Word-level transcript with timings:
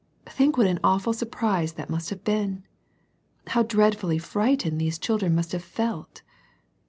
—^Think 0.25 0.57
what 0.57 0.65
an 0.65 0.79
awful 0.83 1.13
surprise 1.13 1.73
that 1.73 1.91
must 1.91 2.09
have 2.09 2.23
been! 2.23 2.63
How 3.45 3.61
dreadfully 3.61 4.17
fright 4.17 4.61
ened 4.61 4.79
these 4.79 4.97
children 4.97 5.35
must 5.35 5.51
have 5.51 5.63
felt 5.63 6.23